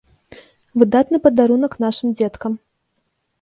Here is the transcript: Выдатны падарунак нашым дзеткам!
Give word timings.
Выдатны 0.83 1.17
падарунак 1.25 1.77
нашым 1.85 2.07
дзеткам! 2.17 2.57